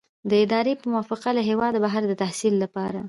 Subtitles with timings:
[0.29, 2.99] د ادارې په موافقه له هیواده بهر د تحصیل لپاره.